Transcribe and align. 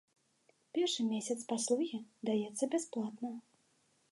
Першы 0.77 1.01
месяц 1.11 1.37
паслугі 1.51 1.99
даецца 2.31 2.63
бясплатна. 2.77 3.29